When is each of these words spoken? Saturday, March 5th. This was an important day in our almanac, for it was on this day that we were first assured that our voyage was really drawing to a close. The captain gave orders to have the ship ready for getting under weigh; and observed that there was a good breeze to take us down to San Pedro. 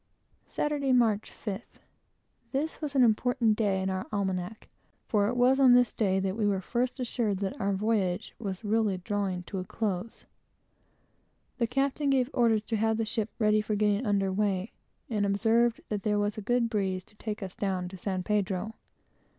Saturday, 0.47 0.91
March 0.91 1.31
5th. 1.45 1.77
This 2.51 2.81
was 2.81 2.95
an 2.95 3.03
important 3.03 3.55
day 3.55 3.79
in 3.79 3.91
our 3.91 4.07
almanac, 4.11 4.67
for 5.05 5.27
it 5.27 5.37
was 5.37 5.59
on 5.59 5.73
this 5.73 5.93
day 5.93 6.19
that 6.19 6.35
we 6.35 6.47
were 6.47 6.59
first 6.59 6.99
assured 6.99 7.37
that 7.37 7.61
our 7.61 7.71
voyage 7.71 8.33
was 8.39 8.63
really 8.63 8.97
drawing 8.97 9.43
to 9.43 9.59
a 9.59 9.63
close. 9.63 10.25
The 11.59 11.67
captain 11.67 12.09
gave 12.09 12.31
orders 12.33 12.63
to 12.63 12.77
have 12.77 12.97
the 12.97 13.05
ship 13.05 13.29
ready 13.37 13.61
for 13.61 13.75
getting 13.75 14.03
under 14.03 14.33
weigh; 14.33 14.71
and 15.07 15.23
observed 15.23 15.81
that 15.89 16.01
there 16.01 16.17
was 16.17 16.35
a 16.35 16.41
good 16.41 16.67
breeze 16.67 17.05
to 17.05 17.15
take 17.17 17.43
us 17.43 17.55
down 17.55 17.87
to 17.89 17.95
San 17.95 18.23
Pedro. 18.23 18.73